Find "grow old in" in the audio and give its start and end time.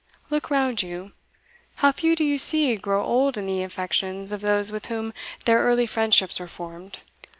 2.75-3.45